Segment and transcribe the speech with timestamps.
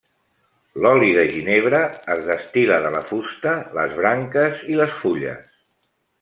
[0.85, 1.81] L'oli de ginebre
[2.13, 5.47] es destil·la de la fusta, les branques i les fulles.